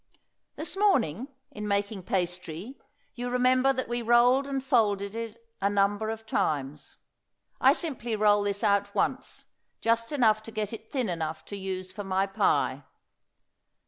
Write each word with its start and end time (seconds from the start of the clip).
This 0.55 0.75
morning, 0.75 1.27
in 1.51 1.67
making 1.67 2.01
pastry, 2.05 2.75
you 3.13 3.29
remember 3.29 3.71
that 3.71 3.87
we 3.87 4.01
rolled 4.01 4.47
and 4.47 4.63
folded 4.63 5.13
it 5.13 5.37
a 5.61 5.69
number 5.69 6.09
of 6.09 6.25
times. 6.25 6.97
I 7.59 7.73
simply 7.73 8.15
roll 8.15 8.41
this 8.41 8.63
out 8.63 8.95
once, 8.95 9.45
just 9.79 10.11
enough 10.11 10.41
to 10.41 10.51
get 10.51 10.73
it 10.73 10.91
thin 10.91 11.07
enough 11.07 11.45
to 11.45 11.55
use 11.55 11.91
for 11.91 12.03
my 12.03 12.25
pie. 12.25 12.83